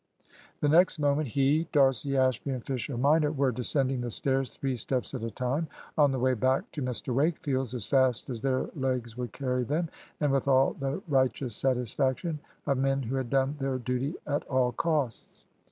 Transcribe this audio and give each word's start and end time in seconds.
The 0.61 0.67
next 0.67 0.97
moment 0.97 1.27
he, 1.27 1.67
D'Arcy, 1.71 2.17
Ashby, 2.17 2.49
and 2.49 2.65
Fisher 2.65 2.97
minor 2.97 3.31
were 3.31 3.51
descending 3.51 4.01
the 4.01 4.09
stairs 4.09 4.51
three 4.51 4.75
steps 4.75 5.13
at 5.13 5.21
a 5.21 5.29
time 5.29 5.67
on 5.95 6.09
the 6.09 6.17
way 6.17 6.33
back 6.33 6.71
to 6.71 6.81
Mr 6.81 7.13
Wakefield's 7.13 7.75
as 7.75 7.85
fast 7.85 8.27
as 8.27 8.41
their 8.41 8.67
legs 8.75 9.15
would 9.15 9.31
carry 9.31 9.63
them, 9.63 9.89
and 10.19 10.31
with 10.31 10.47
all 10.47 10.73
the 10.73 11.03
righteous 11.07 11.55
satisfaction 11.55 12.39
of 12.65 12.79
men 12.79 13.03
who 13.03 13.15
had 13.15 13.29
done 13.29 13.55
their 13.59 13.77
duty 13.77 14.15
at 14.25 14.43
all 14.47 14.71
costs. 14.71 15.45